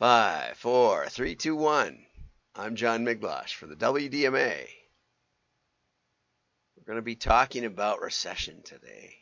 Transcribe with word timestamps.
Five, 0.00 0.56
four, 0.56 1.10
three, 1.10 1.34
two, 1.34 1.54
one. 1.54 2.06
I'm 2.54 2.74
John 2.74 3.04
Miglautsch 3.04 3.52
for 3.52 3.66
the 3.66 3.76
WDMA. 3.76 4.66
We're 6.74 6.86
going 6.86 6.96
to 6.96 7.02
be 7.02 7.16
talking 7.16 7.66
about 7.66 8.00
recession 8.00 8.62
today. 8.62 9.16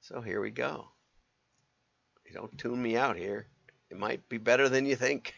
So 0.00 0.20
here 0.20 0.40
we 0.40 0.50
go. 0.50 0.88
You 2.26 2.34
don't 2.34 2.58
tune 2.58 2.82
me 2.82 2.96
out 2.96 3.16
here. 3.16 3.46
It 3.90 3.96
might 3.96 4.28
be 4.28 4.38
better 4.38 4.68
than 4.68 4.86
you 4.86 4.96
think. 4.96 5.32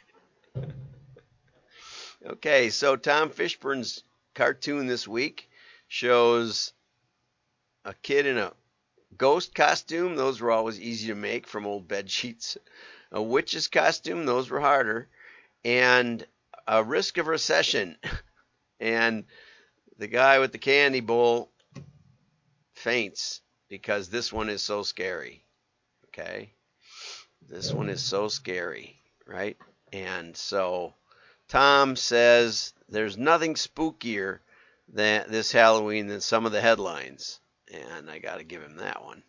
okay, 2.26 2.70
so 2.70 2.96
Tom 2.96 3.28
Fishburne's 3.28 4.02
cartoon 4.34 4.86
this 4.86 5.06
week 5.06 5.50
shows 5.88 6.72
a 7.84 7.92
kid 7.92 8.24
in 8.24 8.38
a 8.38 8.54
ghost 9.18 9.54
costume. 9.54 10.16
Those 10.16 10.40
were 10.40 10.52
always 10.52 10.80
easy 10.80 11.08
to 11.08 11.14
make 11.14 11.46
from 11.46 11.66
old 11.66 11.86
bed 11.86 12.10
sheets 12.10 12.56
a 13.12 13.22
witch's 13.22 13.68
costume, 13.68 14.26
those 14.26 14.50
were 14.50 14.60
harder, 14.60 15.08
and 15.64 16.26
a 16.66 16.82
risk 16.82 17.18
of 17.18 17.26
recession. 17.26 17.96
and 18.80 19.24
the 19.98 20.06
guy 20.06 20.38
with 20.38 20.52
the 20.52 20.58
candy 20.58 21.00
bowl 21.00 21.50
faints 22.74 23.40
because 23.68 24.08
this 24.08 24.32
one 24.32 24.48
is 24.48 24.62
so 24.62 24.82
scary. 24.82 25.44
Okay? 26.08 26.52
This 27.48 27.72
one 27.72 27.88
is 27.88 28.02
so 28.02 28.28
scary, 28.28 29.00
right? 29.26 29.56
And 29.92 30.36
so 30.36 30.94
Tom 31.48 31.96
says 31.96 32.72
there's 32.88 33.16
nothing 33.16 33.54
spookier 33.54 34.38
than 34.88 35.30
this 35.30 35.52
Halloween 35.52 36.06
than 36.06 36.20
some 36.20 36.46
of 36.46 36.52
the 36.52 36.60
headlines. 36.60 37.40
And 37.72 38.10
I 38.10 38.18
got 38.18 38.38
to 38.38 38.44
give 38.44 38.62
him 38.62 38.76
that 38.76 39.04
one. 39.04 39.22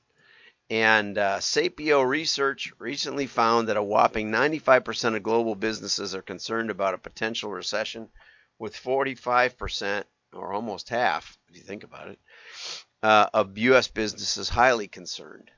And 0.71 1.17
uh, 1.17 1.39
Sapio 1.39 2.07
Research 2.07 2.71
recently 2.79 3.27
found 3.27 3.67
that 3.67 3.75
a 3.75 3.83
whopping 3.83 4.31
95% 4.31 5.17
of 5.17 5.21
global 5.21 5.53
businesses 5.53 6.15
are 6.15 6.21
concerned 6.21 6.69
about 6.69 6.93
a 6.93 6.97
potential 6.97 7.51
recession, 7.51 8.07
with 8.57 8.73
45%, 8.73 10.05
or 10.31 10.53
almost 10.53 10.87
half, 10.87 11.37
if 11.49 11.57
you 11.57 11.61
think 11.61 11.83
about 11.83 12.07
it, 12.07 12.19
uh, 13.03 13.27
of 13.33 13.57
U.S. 13.57 13.89
businesses 13.89 14.47
highly 14.47 14.87
concerned. 14.87 15.51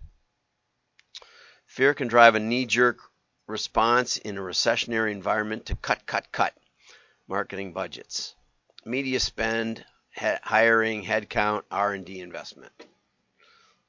Fear 1.68 1.94
can 1.94 2.08
drive 2.08 2.34
a 2.34 2.40
knee 2.40 2.66
jerk 2.66 2.98
response 3.46 4.18
in 4.18 4.40
a 4.40 4.42
recessionary 4.42 5.12
environment 5.12 5.68
to 5.68 5.76
cut, 5.76 6.08
cut, 6.08 6.32
cut 6.32 6.58
marketing 7.28 7.72
budgets, 7.72 8.34
media 8.84 9.20
spend, 9.20 9.86
hiring, 10.16 11.04
headcount, 11.04 11.66
R&D 11.70 12.20
investment. 12.20 12.74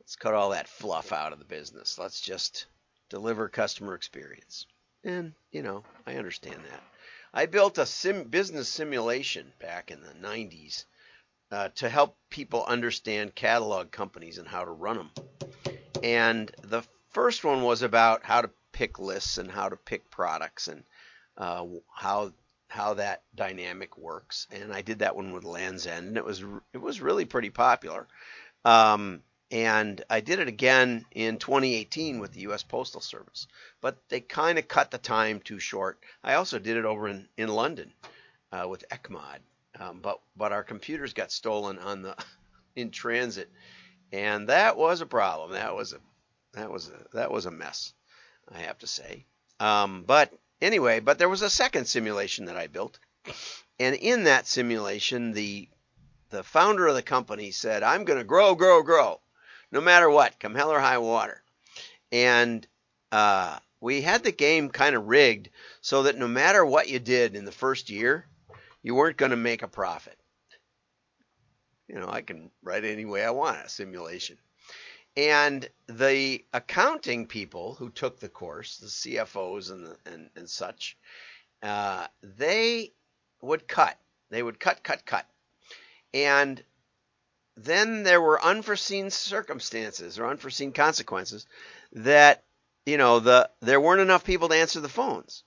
Let's 0.05 0.17
cut 0.17 0.35
all 0.35 0.51
that 0.51 0.69
fluff 0.69 1.13
out 1.13 1.33
of 1.33 1.39
the 1.39 1.47
business. 1.47 1.99
Let's 1.99 2.21
just 2.21 2.67
deliver 3.09 3.49
customer 3.49 3.95
experience. 3.95 4.67
And, 5.03 5.33
you 5.51 5.63
know, 5.63 5.83
I 6.07 6.17
understand 6.17 6.61
that. 6.71 6.83
I 7.33 7.47
built 7.47 7.79
a 7.79 7.87
sim 7.87 8.25
business 8.25 8.69
simulation 8.69 9.51
back 9.59 9.91
in 9.91 10.03
the 10.03 10.13
90s 10.13 10.85
uh, 11.51 11.71
to 11.77 11.89
help 11.89 12.19
people 12.29 12.65
understand 12.65 13.35
catalog 13.35 13.91
companies 13.93 14.37
and 14.37 14.47
how 14.47 14.65
to 14.65 14.71
run 14.71 14.97
them. 14.99 15.11
And 16.03 16.55
the 16.63 16.83
first 17.09 17.43
one 17.43 17.63
was 17.63 17.81
about 17.81 18.25
how 18.25 18.43
to 18.43 18.51
pick 18.73 18.99
lists 18.99 19.39
and 19.39 19.51
how 19.51 19.71
to 19.71 19.77
pick 19.77 20.11
products 20.11 20.69
and 20.69 20.85
uh, 21.39 21.65
how 21.95 22.33
how 22.69 22.95
that 22.95 23.23
dynamic 23.35 23.97
works. 23.97 24.49
And 24.51 24.71
I 24.71 24.83
did 24.83 24.99
that 24.99 25.17
one 25.17 25.33
with 25.33 25.45
Lands 25.45 25.87
End, 25.87 26.09
and 26.09 26.17
it 26.19 26.25
was 26.25 26.45
it 26.75 26.79
was 26.79 27.01
really 27.01 27.25
pretty 27.25 27.51
popular. 27.51 28.07
Um, 28.67 29.23
and 29.51 30.03
I 30.09 30.21
did 30.21 30.39
it 30.39 30.49
again 30.49 31.05
in 31.13 31.39
2018 31.39 32.19
with 32.19 32.33
the 32.33 32.41
U.S. 32.41 32.63
Postal 32.63 33.01
Service, 33.01 33.47
but 33.81 33.97
they 34.09 34.21
kind 34.21 34.59
of 34.59 34.69
cut 34.69 34.91
the 34.91 34.99
time 34.99 35.41
too 35.41 35.59
short. 35.59 36.01
I 36.23 36.35
also 36.35 36.59
did 36.59 36.77
it 36.77 36.85
over 36.85 37.09
in 37.09 37.29
in 37.37 37.49
London 37.49 37.93
uh, 38.53 38.67
with 38.69 38.89
ECMOD, 38.91 39.39
um, 39.79 40.01
but 40.01 40.21
but 40.37 40.53
our 40.53 40.65
computers 40.65 41.13
got 41.13 41.31
stolen 41.31 41.79
on 41.79 42.03
the 42.03 42.17
in 42.77 42.91
transit, 42.91 43.51
and 44.13 44.49
that 44.49 44.77
was 44.77 45.01
a 45.01 45.07
problem. 45.07 45.53
That 45.53 45.75
was 45.75 45.93
a 45.93 46.01
that 46.55 46.71
was 46.71 46.89
a 46.89 47.07
that 47.13 47.31
was 47.31 47.47
a 47.47 47.51
mess, 47.51 47.93
I 48.49 48.61
have 48.61 48.79
to 48.79 48.87
say. 48.87 49.27
Um, 49.61 50.05
but 50.05 50.33
anyway, 50.61 51.01
but 51.01 51.19
there 51.19 51.29
was 51.29 51.43
a 51.43 51.51
second 51.51 51.87
simulation 51.87 52.47
that 52.47 52.57
I 52.57 52.67
built, 52.67 52.99
and 53.79 53.95
in 53.95 54.25
that 54.25 54.47
simulation, 54.47 55.33
the 55.33 55.69
the 56.31 56.43
founder 56.43 56.87
of 56.87 56.95
the 56.95 57.03
company 57.03 57.51
said, 57.51 57.83
"I'm 57.83 58.05
going 58.05 58.19
to 58.19 58.25
grow, 58.25 58.55
grow, 58.55 58.83
grow." 58.83 59.21
No 59.71 59.81
matter 59.81 60.09
what, 60.09 60.39
come 60.41 60.55
hell 60.55 60.71
or 60.71 60.81
high 60.81 60.99
water. 60.99 61.43
And 62.13 62.67
uh, 63.13 63.59
we 63.81 64.03
had 64.03 64.23
the 64.23 64.33
game 64.33 64.71
kind 64.71 64.97
of 64.97 65.07
rigged 65.07 65.51
so 65.81 66.05
that 66.05 66.17
no 66.17 66.29
matter 66.29 66.65
what 66.65 66.89
you 66.89 66.99
did 66.99 67.37
in 67.37 67.45
the 67.45 67.53
first 67.53 67.91
year, 67.91 68.27
you 68.83 68.95
weren't 68.95 69.17
going 69.17 69.31
to 69.31 69.37
make 69.37 69.63
a 69.63 69.69
profit. 69.69 70.19
You 71.89 71.97
know, 71.97 72.09
I 72.09 72.23
can 72.23 72.51
write 72.63 72.85
any 72.85 73.05
way 73.05 73.25
I 73.25 73.31
want 73.31 73.59
a 73.65 73.69
simulation. 73.69 74.39
And 75.17 75.69
the 75.87 76.45
accounting 76.53 77.27
people 77.27 77.75
who 77.75 77.91
took 77.91 78.19
the 78.19 78.29
course, 78.29 78.79
the 78.79 78.87
CFOs 78.87 79.71
and 79.71 79.87
the, 79.87 79.97
and, 80.07 80.31
and 80.35 80.51
such, 80.51 80.97
uh, 81.63 82.07
they 82.23 82.93
would 83.41 83.69
cut. 83.69 83.99
They 84.31 84.43
would 84.43 84.59
cut, 84.59 84.83
cut, 84.83 85.07
cut. 85.07 85.27
And 86.13 86.63
then 87.57 88.03
there 88.03 88.21
were 88.21 88.43
unforeseen 88.43 89.11
circumstances 89.11 90.19
or 90.19 90.27
unforeseen 90.27 90.73
consequences 90.73 91.47
that 91.93 92.45
you 92.85 92.99
know 92.99 93.21
the 93.21 93.51
there 93.61 93.81
weren't 93.81 94.01
enough 94.01 94.25
people 94.25 94.49
to 94.49 94.57
answer 94.57 94.81
the 94.81 94.89
phones. 94.89 95.45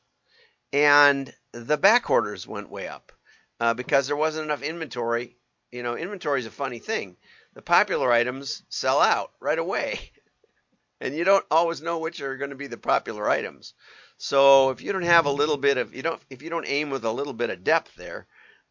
And 0.74 1.34
the 1.54 1.78
back 1.78 2.10
orders 2.10 2.46
went 2.46 2.70
way 2.70 2.88
up 2.88 3.12
uh, 3.60 3.74
because 3.74 4.08
there 4.08 4.16
wasn't 4.16 4.46
enough 4.46 4.64
inventory. 4.64 5.38
You 5.72 5.84
know 5.84 5.96
inventory 5.96 6.40
is 6.40 6.46
a 6.46 6.52
funny 6.52 6.80
thing. 6.80 7.18
The 7.54 7.62
popular 7.62 8.12
items 8.12 8.64
sell 8.70 9.02
out 9.02 9.32
right 9.40 9.60
away. 9.60 10.12
And 11.00 11.16
you 11.16 11.26
don't 11.26 11.46
always 11.52 11.80
know 11.80 12.00
which 12.00 12.22
are 12.22 12.38
going 12.38 12.50
to 12.50 12.56
be 12.56 12.66
the 12.66 12.76
popular 12.76 13.30
items. 13.30 13.76
So 14.18 14.72
if 14.72 14.82
you 14.82 14.92
don't 14.92 15.04
have 15.04 15.28
a 15.28 15.32
little 15.32 15.58
bit 15.58 15.78
of 15.78 15.94
you 15.94 16.02
don't 16.02 16.20
if 16.32 16.42
you 16.42 16.50
don't 16.50 16.68
aim 16.68 16.90
with 16.90 17.06
a 17.06 17.12
little 17.12 17.34
bit 17.34 17.52
of 17.52 17.64
depth 17.64 17.94
there 17.94 18.26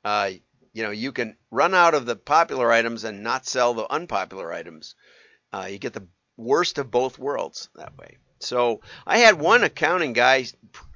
uh, 0.04 0.30
you 0.76 0.82
know 0.82 0.91
you 0.91 1.10
can 1.10 1.38
run 1.50 1.72
out 1.72 1.94
of 1.94 2.04
the 2.04 2.16
popular 2.16 2.70
items 2.70 3.04
and 3.04 3.22
not 3.22 3.47
sell 3.47 3.72
the 3.72 3.91
unpopular 3.91 4.53
items. 4.53 4.94
Uh, 5.50 5.69
you 5.70 5.78
get 5.78 5.94
the 5.94 6.06
worst 6.37 6.76
of 6.76 6.91
both 6.91 7.19
worlds 7.19 7.70
that 7.76 7.97
way. 7.97 8.19
So 8.41 8.82
I 9.06 9.19
had 9.19 9.41
one 9.41 9.64
accounting 9.64 10.12
guy. 10.12 10.44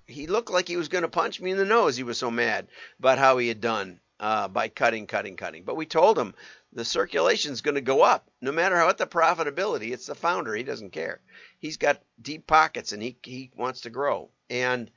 He 0.06 0.26
looked 0.26 0.50
like 0.50 0.68
he 0.68 0.76
was 0.76 0.88
going 0.88 1.00
to 1.02 1.08
punch 1.08 1.41
me 1.41 1.52
in 1.52 1.56
the 1.56 1.64
nose. 1.64 1.96
He 1.96 2.02
was 2.02 2.18
so 2.18 2.30
mad 2.30 2.68
about 2.98 3.16
how 3.16 3.38
he 3.38 3.48
had 3.48 3.62
done 3.62 4.00
uh, 4.18 4.48
by 4.48 4.68
cutting, 4.68 5.06
cutting, 5.06 5.36
cutting. 5.36 5.64
But 5.64 5.76
we 5.76 5.86
told 5.86 6.18
him 6.18 6.34
the 6.74 6.84
circulation 6.84 7.50
is 7.50 7.62
going 7.62 7.76
to 7.76 7.80
go 7.80 8.02
up 8.02 8.28
no 8.42 8.52
matter 8.52 8.76
what 8.84 8.98
the 8.98 9.06
profitability. 9.06 9.92
It's 9.92 10.06
the 10.06 10.14
founder; 10.14 10.54
he 10.54 10.62
doesn't 10.62 10.92
care. 10.92 11.22
He's 11.58 11.78
got 11.78 12.02
deep 12.20 12.47
pockets 12.47 12.92
and 12.92 13.02
he 13.02 13.16
he 13.22 13.50
wants 13.56 13.80
to 13.82 13.91
grow. 13.91 14.28
And 14.50 14.91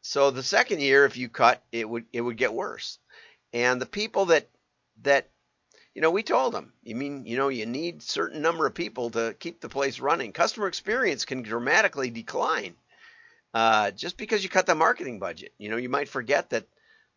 so 0.00 0.30
the 0.30 0.42
second 0.42 0.80
year, 0.80 1.04
if 1.04 1.18
you 1.18 1.28
cut, 1.28 1.62
it 1.72 1.86
would 1.86 2.06
it 2.14 2.22
would 2.22 2.38
get 2.38 2.54
worse. 2.54 2.98
And 3.52 3.80
the 3.80 3.86
people 3.86 4.26
that 4.26 4.48
that 5.02 5.28
you 5.94 6.02
know, 6.02 6.10
we 6.10 6.22
told 6.22 6.54
them, 6.54 6.72
you 6.82 6.94
mean, 6.94 7.26
you 7.26 7.36
know, 7.36 7.48
you 7.48 7.66
need 7.66 8.02
certain 8.02 8.42
number 8.42 8.64
of 8.64 8.74
people 8.74 9.10
to 9.10 9.34
keep 9.38 9.60
the 9.60 9.68
place 9.68 9.98
running. 9.98 10.32
Customer 10.32 10.68
experience 10.68 11.24
can 11.24 11.42
dramatically 11.42 12.10
decline 12.10 12.76
uh, 13.52 13.90
just 13.90 14.16
because 14.16 14.42
you 14.44 14.48
cut 14.48 14.66
the 14.66 14.74
marketing 14.74 15.18
budget. 15.18 15.52
You 15.58 15.68
know, 15.68 15.76
you 15.76 15.88
might 15.88 16.08
forget 16.08 16.50
that 16.50 16.66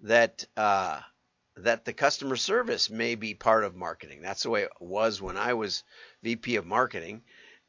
that 0.02 0.46
uh, 0.58 1.00
that 1.58 1.86
the 1.86 1.94
customer 1.94 2.36
service 2.36 2.90
may 2.90 3.16
be 3.16 3.36
part 3.36 3.64
of 3.64 3.76
marketing. 3.76 4.22
That's 4.22 4.44
the 4.44 4.50
way 4.50 4.64
it 4.64 4.72
was 4.80 5.22
when 5.22 5.38
I 5.38 5.54
was 5.54 5.84
VP 6.24 6.56
of 6.56 6.66
marketing. 6.66 7.22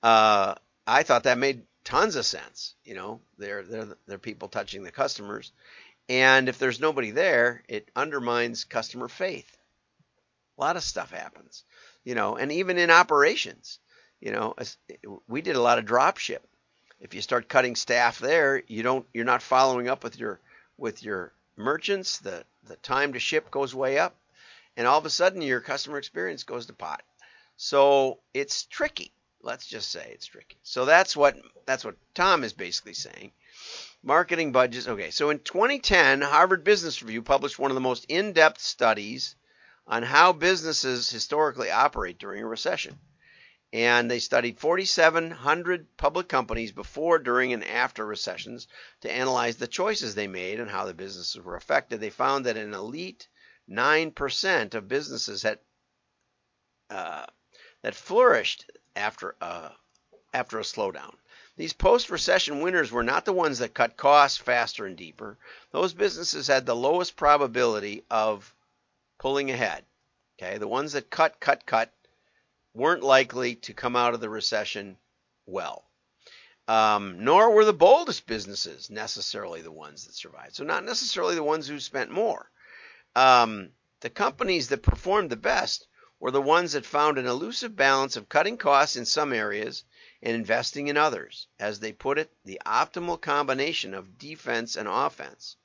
Uh, 0.03 0.55
I 0.87 1.03
thought 1.03 1.25
that 1.25 1.39
made 1.39 1.63
tons 1.85 2.17
of 2.17 2.25
sense. 2.25 2.75
You 2.85 2.95
know, 2.95 3.21
they're 3.39 3.63
they're 3.63 3.89
they're 4.07 4.19
people 4.19 4.49
touching 4.49 4.83
the 4.83 4.91
customers, 4.91 5.53
and 6.09 6.49
if 6.49 6.59
there's 6.59 6.81
nobody 6.81 7.11
there, 7.11 7.63
it 7.69 7.91
undermines 7.97 8.65
customer 8.65 9.09
faith. 9.09 9.57
A 10.59 10.61
lot 10.61 10.77
of 10.77 10.83
stuff 10.83 11.11
happens, 11.11 11.65
you 12.05 12.15
know, 12.15 12.37
and 12.37 12.53
even 12.53 12.79
in 12.79 12.91
operations, 12.91 13.79
you 14.21 14.33
know, 14.33 14.55
we 15.27 15.43
did 15.43 15.57
a 15.57 15.63
lot 15.63 15.79
of 15.79 15.85
drop 15.85 16.19
ship. 16.19 16.47
If 17.01 17.15
you 17.15 17.21
start 17.21 17.49
cutting 17.49 17.77
staff 17.77 18.19
there, 18.19 18.63
you 18.67 18.83
don't, 18.83 19.07
you're 19.13 19.25
not 19.25 19.43
following 19.43 19.89
up 19.89 20.05
with 20.05 20.19
your, 20.19 20.41
with 20.79 21.03
your 21.03 21.33
merchants. 21.57 22.19
The, 22.19 22.45
the 22.67 22.77
time 22.77 23.13
to 23.15 23.19
ship 23.19 23.51
goes 23.51 23.75
way 23.75 23.99
up 23.99 24.15
and 24.77 24.87
all 24.87 24.99
of 24.99 25.07
a 25.07 25.11
sudden 25.11 25.43
your 25.43 25.61
customer 25.61 25.99
experience 25.99 26.45
goes 26.45 26.67
to 26.67 26.73
pot. 26.73 27.03
So 27.57 28.21
it's 28.33 28.65
tricky. 28.65 29.13
Let's 29.43 29.67
just 29.67 29.91
say 29.91 30.11
it's 30.13 30.27
tricky. 30.27 30.57
So 30.63 30.85
that's 30.85 31.17
what, 31.17 31.37
that's 31.67 31.85
what 31.85 31.97
Tom 32.15 32.45
is 32.45 32.53
basically 32.53 32.95
saying. 32.95 33.33
Marketing 34.07 34.53
budgets. 34.53 34.87
Okay, 34.87 35.11
so 35.11 35.31
in 35.31 35.39
2010, 35.39 36.21
Harvard 36.21 36.63
Business 36.63 37.03
Review 37.03 37.23
published 37.23 37.59
one 37.59 37.71
of 37.71 37.75
the 37.75 37.81
most 37.81 38.05
in 38.11 38.35
depth 38.35 38.61
studies 38.61 39.35
on 39.87 40.03
how 40.03 40.35
businesses 40.35 41.09
historically 41.09 41.71
operate 41.71 42.19
during 42.19 42.43
a 42.43 42.47
recession. 42.47 43.01
And 43.73 44.11
they 44.11 44.19
studied 44.19 44.61
4,700 44.61 45.97
public 45.97 46.29
companies 46.29 46.71
before, 46.71 47.19
during, 47.19 47.55
and 47.55 47.65
after 47.65 48.05
recessions 48.05 48.69
to 49.01 49.11
analyze 49.11 49.57
the 49.57 49.67
choices 49.67 50.15
they 50.15 50.29
made 50.29 50.61
and 50.61 50.71
how 50.71 50.85
the 50.85 50.93
businesses 50.93 51.43
were 51.43 51.57
affected. 51.57 52.01
They 52.01 52.11
found 52.11 52.45
that 52.45 52.59
an 52.59 52.75
elite 52.75 53.27
9% 53.71 54.75
of 54.75 54.87
businesses 54.87 55.43
had 55.43 55.61
uh, 56.91 57.25
that 57.81 57.95
flourished 57.95 58.71
after 58.95 59.35
a, 59.41 59.73
after 60.35 60.59
a 60.59 60.63
slowdown. 60.63 61.15
These 61.57 61.73
post 61.73 62.11
recession 62.11 62.63
winners 62.63 62.91
were 62.91 63.05
not 63.05 63.25
the 63.25 63.33
ones 63.33 63.61
that 63.61 63.75
cut 63.75 63.97
costs 63.97 64.39
faster 64.39 64.87
and 64.87 64.97
deeper. 64.97 65.39
Those 65.71 65.95
businesses 65.95 66.49
had 66.49 66.67
the 66.67 66.75
lowest 66.75 67.15
probability 67.15 68.05
of 68.11 68.53
pulling 69.19 69.53
ahead. 69.53 69.85
Okay, 70.37 70.59
the 70.59 70.67
ones 70.67 70.93
that 70.93 71.11
cut, 71.11 71.39
cut, 71.39 71.65
cut 71.65 71.93
weren't 72.75 73.05
likely 73.05 73.55
to 73.55 73.73
come 73.73 73.95
out 73.95 74.15
of 74.15 74.21
the 74.21 74.29
recession 74.29 74.99
well. 75.47 75.85
Um, 76.67 77.23
nor 77.23 77.51
were 77.51 77.65
the 77.65 77.73
boldest 77.73 78.27
businesses 78.27 78.91
necessarily 78.91 79.63
the 79.63 79.71
ones 79.71 80.07
that 80.07 80.15
survived. 80.15 80.57
So, 80.57 80.65
not 80.65 80.83
necessarily 80.83 81.37
the 81.37 81.45
ones 81.45 81.69
who 81.69 81.79
spent 81.79 82.11
more. 82.11 82.51
Um, 83.15 83.71
the 84.01 84.11
companies 84.11 84.69
that 84.69 84.83
performed 84.83 85.31
the 85.31 85.37
best 85.37 85.87
were 86.19 86.33
the 86.33 86.43
ones 86.43 86.73
that 86.73 86.85
found 86.85 87.19
an 87.19 87.27
elusive 87.27 87.77
balance 87.77 88.17
of 88.17 88.29
cutting 88.29 88.57
costs 88.57 88.97
in 88.97 89.05
some 89.05 89.33
areas 89.33 89.85
and 90.25 90.35
investing 90.35 90.89
in 90.89 90.97
others. 90.97 91.47
As 91.61 91.79
they 91.79 91.93
put 91.93 92.19
it, 92.19 92.33
the 92.47 92.61
optimal 92.67 93.21
combination 93.21 93.93
of 93.93 94.19
defense 94.19 94.75
and 94.75 94.89
offense. 94.89 95.57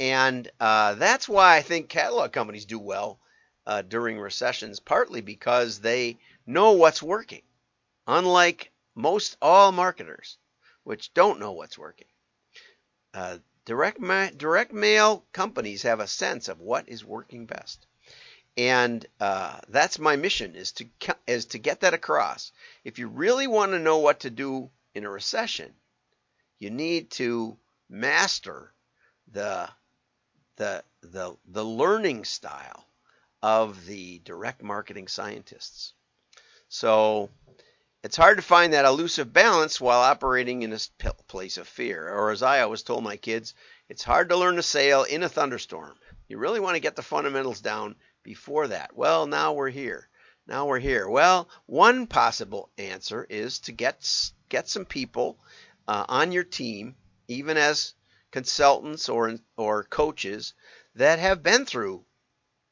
And 0.00 0.50
uh, 0.58 0.94
that's 0.94 1.28
why 1.28 1.56
I 1.56 1.62
think 1.62 1.90
catalog 1.90 2.32
companies 2.32 2.64
do 2.64 2.78
well 2.78 3.20
uh, 3.66 3.82
during 3.82 4.18
recessions, 4.18 4.80
partly 4.80 5.20
because 5.20 5.80
they 5.80 6.18
know 6.46 6.72
what's 6.72 7.02
working, 7.02 7.42
unlike 8.06 8.72
most 8.94 9.36
all 9.42 9.70
marketers, 9.70 10.38
which 10.84 11.12
don't 11.12 11.38
know 11.38 11.52
what's 11.52 11.78
working. 11.78 12.08
Uh, 13.12 13.36
direct, 13.66 14.00
ma- 14.00 14.30
direct 14.34 14.72
mail 14.72 15.26
companies 15.32 15.82
have 15.82 16.00
a 16.00 16.06
sense 16.06 16.48
of 16.48 16.58
what 16.58 16.88
is 16.88 17.04
working 17.04 17.44
best. 17.44 17.86
And 18.60 19.06
uh, 19.18 19.58
that's 19.68 19.98
my 19.98 20.16
mission 20.16 20.54
is 20.54 20.72
to 20.72 20.86
is 21.26 21.46
to 21.46 21.58
get 21.58 21.80
that 21.80 21.94
across. 21.94 22.52
If 22.84 22.98
you 22.98 23.08
really 23.08 23.46
want 23.46 23.72
to 23.72 23.78
know 23.78 23.96
what 23.96 24.20
to 24.20 24.28
do 24.28 24.68
in 24.94 25.06
a 25.06 25.10
recession, 25.10 25.72
you 26.58 26.68
need 26.68 27.10
to 27.12 27.56
master 27.88 28.70
the 29.32 29.70
the 30.56 30.84
the 31.00 31.34
the 31.46 31.64
learning 31.64 32.26
style 32.26 32.84
of 33.42 33.86
the 33.86 34.18
direct 34.26 34.62
marketing 34.62 35.08
scientists. 35.08 35.94
So 36.68 37.30
it's 38.02 38.18
hard 38.18 38.36
to 38.36 38.42
find 38.42 38.74
that 38.74 38.84
elusive 38.84 39.32
balance 39.32 39.80
while 39.80 40.00
operating 40.00 40.64
in 40.64 40.74
a 40.74 40.78
place 41.28 41.56
of 41.56 41.66
fear. 41.66 42.06
Or 42.10 42.30
as 42.30 42.42
I 42.42 42.60
always 42.60 42.82
told 42.82 43.04
my 43.04 43.16
kids, 43.16 43.54
it's 43.88 44.04
hard 44.04 44.28
to 44.28 44.36
learn 44.36 44.56
to 44.56 44.62
sail 44.62 45.04
in 45.04 45.22
a 45.22 45.30
thunderstorm. 45.30 45.94
You 46.28 46.36
really 46.36 46.60
want 46.60 46.76
to 46.76 46.80
get 46.80 46.94
the 46.94 47.02
fundamentals 47.02 47.62
down 47.62 47.96
before 48.22 48.68
that. 48.68 48.96
Well, 48.96 49.26
now 49.26 49.52
we're 49.52 49.70
here. 49.70 50.08
Now 50.46 50.66
we're 50.66 50.80
here. 50.80 51.08
Well, 51.08 51.48
one 51.66 52.06
possible 52.06 52.70
answer 52.76 53.26
is 53.28 53.60
to 53.60 53.72
get 53.72 54.04
get 54.48 54.68
some 54.68 54.84
people 54.84 55.38
uh, 55.86 56.04
on 56.08 56.32
your 56.32 56.44
team, 56.44 56.96
even 57.28 57.56
as 57.56 57.94
consultants 58.30 59.08
or 59.08 59.36
or 59.56 59.84
coaches 59.84 60.54
that 60.94 61.18
have 61.18 61.42
been 61.42 61.66
through 61.66 62.04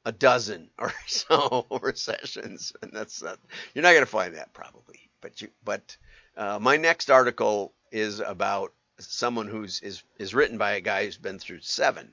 a 0.04 0.12
dozen 0.12 0.70
or 0.78 0.92
so 1.06 1.66
recessions, 1.82 2.72
and 2.82 2.92
that's 2.92 3.22
not, 3.22 3.38
you're 3.74 3.82
not 3.82 3.92
going 3.92 4.02
to 4.02 4.06
find 4.06 4.34
that 4.34 4.52
probably. 4.52 5.10
But 5.20 5.40
you, 5.42 5.48
but 5.64 5.96
uh, 6.36 6.58
my 6.60 6.76
next 6.76 7.10
article 7.10 7.74
is 7.92 8.20
about 8.20 8.72
someone 8.98 9.48
who's 9.48 9.80
is 9.80 10.02
is 10.18 10.34
written 10.34 10.58
by 10.58 10.72
a 10.72 10.80
guy 10.80 11.04
who's 11.04 11.18
been 11.18 11.38
through 11.38 11.60
seven, 11.60 12.12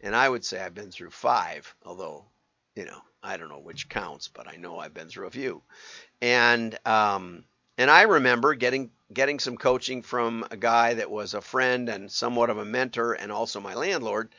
and 0.00 0.14
I 0.14 0.28
would 0.28 0.44
say 0.44 0.60
I've 0.60 0.74
been 0.74 0.90
through 0.90 1.10
five, 1.10 1.74
although 1.84 2.26
you 2.74 2.84
know 2.84 3.00
I 3.22 3.36
don't 3.36 3.48
know 3.48 3.58
which 3.58 3.88
counts, 3.88 4.28
but 4.28 4.48
I 4.48 4.56
know 4.56 4.78
I've 4.78 4.94
been 4.94 5.08
through 5.08 5.26
a 5.26 5.30
few, 5.30 5.62
and 6.20 6.76
um, 6.86 7.44
and 7.78 7.90
I 7.90 8.02
remember 8.02 8.54
getting 8.54 8.90
getting 9.12 9.38
some 9.38 9.56
coaching 9.56 10.02
from 10.02 10.46
a 10.50 10.56
guy 10.56 10.94
that 10.94 11.10
was 11.10 11.34
a 11.34 11.40
friend 11.40 11.88
and 11.88 12.10
somewhat 12.10 12.50
of 12.50 12.58
a 12.58 12.64
mentor, 12.64 13.14
and 13.14 13.30
also 13.32 13.60
my 13.60 13.74
landlord 13.74 14.30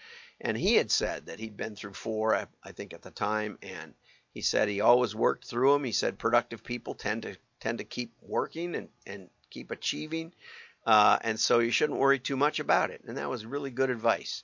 and 0.42 0.58
he 0.58 0.76
had 0.76 0.92
said 0.92 1.28
that 1.28 1.40
he'd 1.40 1.58
been 1.58 1.76
through 1.76 1.94
four, 1.94 2.36
I 2.36 2.72
think, 2.72 2.94
at 2.94 3.02
the 3.02 3.12
time, 3.12 3.58
and 3.62 3.94
he 4.32 4.42
said 4.42 4.68
he 4.68 4.82
always 4.82 5.16
worked 5.16 5.46
through 5.46 5.72
them. 5.74 5.84
He 5.84 5.94
said 5.94 6.20
productive 6.20 6.64
people 6.64 6.94
tend 6.94 7.24
to 7.24 7.38
tend 7.62 7.78
to 7.78 7.86
keep 7.86 8.14
working 8.22 8.76
and, 8.76 8.90
and 9.08 9.30
keep 9.50 9.72
achieving, 9.72 10.34
uh, 10.86 11.18
and 11.22 11.40
so 11.40 11.60
you 11.60 11.72
shouldn't 11.72 12.00
worry 12.00 12.20
too 12.20 12.36
much 12.36 12.60
about 12.60 12.92
it. 12.92 13.02
And 13.08 13.18
that 13.18 13.30
was 13.30 13.46
really 13.46 13.72
good 13.72 13.90
advice. 13.90 14.44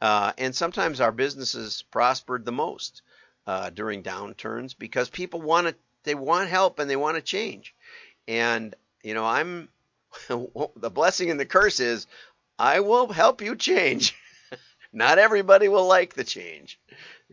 Uh, 0.00 0.32
and 0.38 0.54
sometimes 0.54 1.00
our 1.00 1.12
businesses 1.12 1.82
prospered 1.82 2.44
the 2.44 2.52
most 2.52 3.02
uh, 3.48 3.70
during 3.70 4.02
downturns 4.02 4.76
because 4.78 5.08
people 5.08 5.40
want 5.40 5.66
to 5.66 5.74
they 6.04 6.14
want 6.14 6.50
help 6.50 6.78
and 6.78 6.88
they 6.88 6.96
want 6.96 7.16
to 7.16 7.22
change. 7.22 7.74
And 8.28 8.74
you 9.02 9.14
know, 9.14 9.24
I'm 9.24 9.70
the 10.28 10.90
blessing 10.90 11.30
and 11.30 11.40
the 11.40 11.46
curse 11.46 11.80
is 11.80 12.06
I 12.58 12.80
will 12.80 13.10
help 13.10 13.40
you 13.40 13.56
change. 13.56 14.14
Not 14.92 15.18
everybody 15.18 15.68
will 15.68 15.86
like 15.86 16.12
the 16.12 16.24
change, 16.24 16.78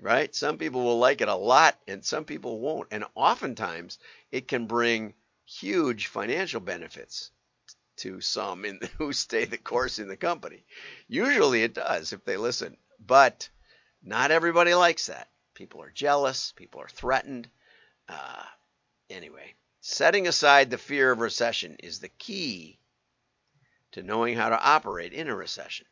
right? 0.01 0.33
Some 0.33 0.57
people 0.57 0.85
will 0.85 1.00
like 1.00 1.19
it 1.19 1.27
a 1.27 1.35
lot 1.35 1.77
and 1.85 2.03
some 2.03 2.23
people 2.23 2.59
won't. 2.62 2.88
And 2.91 3.03
oftentimes 3.15 4.00
it 4.31 4.47
can 4.47 4.67
bring 4.67 5.15
huge 5.45 6.07
financial 6.07 6.62
benefits 6.62 7.29
to 7.97 8.21
some 8.21 8.63
in, 8.63 8.79
who 8.97 9.12
stay 9.12 9.44
the 9.44 9.57
course 9.57 10.00
in 10.00 10.07
the 10.07 10.15
company. 10.15 10.63
Usually 11.09 11.63
it 11.63 11.73
does 11.73 12.13
if 12.13 12.23
they 12.23 12.38
listen, 12.38 12.77
but 13.06 13.50
not 14.01 14.31
everybody 14.31 14.73
likes 14.73 15.07
that. 15.07 15.27
People 15.56 15.81
are 15.81 15.92
jealous, 15.92 16.52
people 16.52 16.81
are 16.81 16.88
threatened. 16.88 17.50
Uh, 18.07 18.44
anyway, 19.10 19.56
setting 19.81 20.28
aside 20.28 20.69
the 20.69 20.78
fear 20.78 21.12
of 21.12 21.19
recession 21.19 21.78
is 21.80 22.00
the 22.00 22.10
key 22.10 22.78
to 23.94 24.04
knowing 24.04 24.36
how 24.36 24.50
to 24.50 24.62
operate 24.62 25.13
in 25.13 25.30
a 25.30 25.36
recession. 25.36 25.88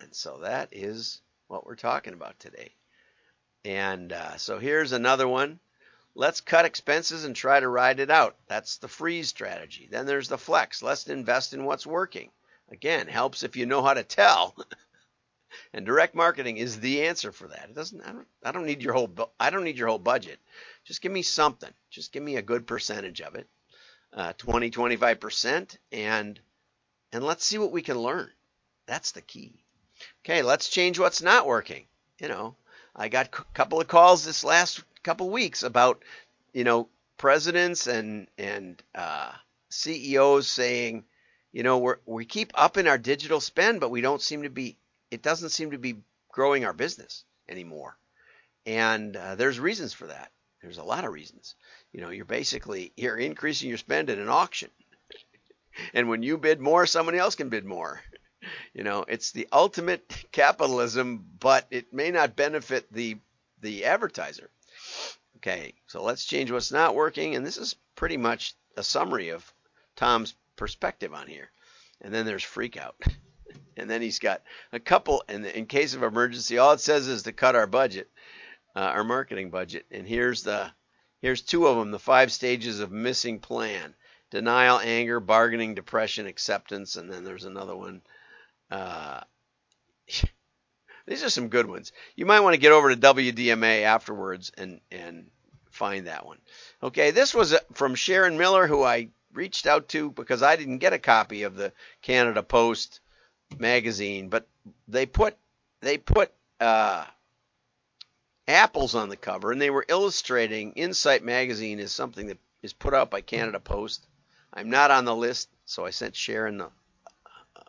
And 0.00 0.14
so 0.14 0.38
that 0.42 0.68
is 0.72 1.20
what 1.48 1.66
we're 1.66 1.74
talking 1.74 2.12
about 2.12 2.38
today. 2.38 2.74
And 3.64 4.12
uh, 4.12 4.36
so 4.36 4.58
here's 4.58 4.92
another 4.92 5.26
one. 5.26 5.58
Let's 6.14 6.40
cut 6.40 6.64
expenses 6.64 7.24
and 7.24 7.34
try 7.34 7.60
to 7.60 7.68
ride 7.68 8.00
it 8.00 8.10
out. 8.10 8.36
That's 8.46 8.78
the 8.78 8.88
freeze 8.88 9.28
strategy. 9.28 9.88
Then 9.90 10.06
there's 10.06 10.28
the 10.28 10.38
flex. 10.38 10.82
Let's 10.82 11.08
invest 11.08 11.54
in 11.54 11.64
what's 11.64 11.86
working. 11.86 12.30
Again, 12.70 13.06
helps 13.06 13.42
if 13.42 13.56
you 13.56 13.66
know 13.66 13.82
how 13.82 13.94
to 13.94 14.02
tell. 14.02 14.54
and 15.72 15.86
direct 15.86 16.14
marketing 16.14 16.56
is 16.56 16.80
the 16.80 17.06
answer 17.06 17.32
for 17.32 17.48
that. 17.48 17.68
It 17.70 17.74
doesn't. 17.74 18.02
I 18.02 18.12
don't. 18.12 18.26
I 18.44 18.52
don't 18.52 18.66
need 18.66 18.82
your 18.82 18.94
whole. 18.94 19.10
I 19.38 19.50
don't 19.50 19.64
need 19.64 19.78
your 19.78 19.88
whole 19.88 19.98
budget. 19.98 20.38
Just 20.84 21.00
give 21.02 21.12
me 21.12 21.22
something. 21.22 21.72
Just 21.90 22.12
give 22.12 22.22
me 22.22 22.36
a 22.36 22.42
good 22.42 22.66
percentage 22.66 23.20
of 23.20 23.34
it, 23.34 23.46
uh, 24.12 24.32
20, 24.38 24.70
25 24.70 25.20
percent, 25.20 25.78
and 25.92 26.38
and 27.12 27.24
let's 27.24 27.44
see 27.44 27.58
what 27.58 27.72
we 27.72 27.82
can 27.82 27.98
learn. 27.98 28.30
That's 28.86 29.12
the 29.12 29.22
key. 29.22 29.64
Okay, 30.24 30.42
let's 30.42 30.68
change 30.68 30.98
what's 30.98 31.22
not 31.22 31.46
working. 31.46 31.86
You 32.18 32.28
know, 32.28 32.56
I 32.94 33.08
got 33.08 33.26
a 33.26 33.44
couple 33.54 33.80
of 33.80 33.88
calls 33.88 34.24
this 34.24 34.44
last 34.44 34.82
couple 35.02 35.30
weeks 35.30 35.62
about, 35.62 36.02
you 36.52 36.64
know, 36.64 36.88
presidents 37.16 37.86
and 37.86 38.28
and 38.36 38.82
uh, 38.94 39.32
CEOs 39.70 40.48
saying, 40.48 41.04
you 41.52 41.62
know, 41.62 41.78
we 41.78 41.92
we 42.06 42.24
keep 42.24 42.52
upping 42.54 42.86
our 42.86 42.98
digital 42.98 43.40
spend, 43.40 43.80
but 43.80 43.90
we 43.90 44.00
don't 44.00 44.22
seem 44.22 44.42
to 44.42 44.50
be. 44.50 44.76
It 45.10 45.22
doesn't 45.22 45.50
seem 45.50 45.70
to 45.70 45.78
be 45.78 46.02
growing 46.30 46.64
our 46.64 46.72
business 46.72 47.24
anymore. 47.48 47.96
And 48.66 49.16
uh, 49.16 49.34
there's 49.34 49.58
reasons 49.58 49.92
for 49.92 50.06
that. 50.08 50.30
There's 50.62 50.78
a 50.78 50.84
lot 50.84 51.04
of 51.04 51.12
reasons. 51.12 51.54
You 51.92 52.00
know, 52.00 52.10
you're 52.10 52.24
basically 52.24 52.92
you're 52.96 53.16
increasing 53.16 53.68
your 53.68 53.78
spend 53.78 54.10
in 54.10 54.18
an 54.18 54.28
auction. 54.28 54.70
and 55.94 56.08
when 56.08 56.22
you 56.22 56.36
bid 56.36 56.60
more, 56.60 56.86
somebody 56.86 57.18
else 57.18 57.34
can 57.34 57.48
bid 57.48 57.64
more. 57.64 58.00
You 58.72 58.84
know, 58.84 59.04
it's 59.08 59.32
the 59.32 59.48
ultimate 59.52 60.08
capitalism, 60.30 61.26
but 61.40 61.66
it 61.72 61.92
may 61.92 62.12
not 62.12 62.36
benefit 62.36 62.90
the 62.92 63.18
the 63.60 63.84
advertiser. 63.84 64.48
Okay, 65.36 65.74
so 65.88 66.02
let's 66.02 66.24
change 66.24 66.50
what's 66.50 66.70
not 66.70 66.94
working, 66.94 67.34
and 67.34 67.44
this 67.44 67.56
is 67.56 67.74
pretty 67.96 68.16
much 68.16 68.54
a 68.76 68.84
summary 68.84 69.30
of 69.30 69.52
Tom's 69.96 70.34
perspective 70.56 71.12
on 71.12 71.26
here. 71.26 71.50
And 72.00 72.14
then 72.14 72.26
there's 72.26 72.44
freak 72.44 72.76
out. 72.76 72.96
and 73.78 73.88
then 73.88 74.02
he's 74.02 74.18
got 74.18 74.42
a 74.72 74.80
couple, 74.80 75.22
and 75.28 75.46
in 75.46 75.66
case 75.66 75.94
of 75.94 76.02
emergency, 76.02 76.58
all 76.58 76.72
it 76.72 76.80
says 76.80 77.08
is 77.08 77.22
to 77.24 77.32
cut 77.32 77.56
our 77.56 77.66
budget, 77.66 78.10
uh, 78.76 78.80
our 78.80 79.04
marketing 79.04 79.50
budget. 79.50 79.86
And 79.90 80.06
here's 80.06 80.42
the 80.42 80.70
here's 81.22 81.42
two 81.42 81.66
of 81.66 81.76
them, 81.76 81.90
the 81.90 81.98
five 81.98 82.32
stages 82.32 82.80
of 82.80 82.92
missing 82.92 83.40
plan: 83.40 83.94
denial, 84.30 84.78
anger, 84.78 85.20
bargaining, 85.20 85.74
depression, 85.74 86.26
acceptance, 86.26 86.96
and 86.96 87.10
then 87.10 87.24
there's 87.24 87.44
another 87.44 87.76
one 87.76 88.02
uh, 88.70 89.20
these 91.06 91.22
are 91.22 91.30
some 91.30 91.48
good 91.48 91.66
ones. 91.66 91.92
You 92.16 92.26
might 92.26 92.40
want 92.40 92.54
to 92.54 92.60
get 92.60 92.72
over 92.72 92.94
to 92.94 93.00
WDMA 93.00 93.82
afterwards 93.82 94.52
and 94.56 94.80
and 94.90 95.30
find 95.70 96.06
that 96.06 96.26
one. 96.26 96.38
Okay, 96.82 97.10
this 97.10 97.34
was 97.34 97.52
uh, 97.52 97.60
from 97.72 97.94
Sharon 97.94 98.38
Miller, 98.38 98.66
who 98.66 98.82
I 98.82 99.10
reached 99.32 99.66
out 99.66 99.88
to 99.88 100.10
because 100.10 100.42
I 100.42 100.56
didn't 100.56 100.78
get 100.78 100.92
a 100.92 100.98
copy 100.98 101.42
of 101.42 101.54
the 101.54 101.72
Canada 102.02 102.42
Post 102.42 103.00
magazine, 103.56 104.28
but 104.28 104.46
they 104.86 105.06
put 105.06 105.36
they 105.80 105.98
put 105.98 106.32
uh, 106.60 107.04
apples 108.46 108.94
on 108.94 109.08
the 109.08 109.16
cover, 109.16 109.52
and 109.52 109.60
they 109.60 109.70
were 109.70 109.84
illustrating. 109.88 110.72
Insight 110.72 111.22
magazine 111.24 111.78
is 111.78 111.92
something 111.92 112.26
that 112.26 112.38
is 112.62 112.72
put 112.72 112.94
out 112.94 113.10
by 113.10 113.20
Canada 113.20 113.60
Post. 113.60 114.06
I'm 114.52 114.70
not 114.70 114.90
on 114.90 115.04
the 115.04 115.14
list, 115.14 115.48
so 115.66 115.84
I 115.84 115.90
sent 115.90 116.16
Sharon 116.16 116.58
the, 116.58 116.70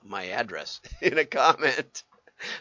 my 0.03 0.27
address 0.29 0.81
in 1.01 1.17
a 1.17 1.25
comment. 1.25 2.03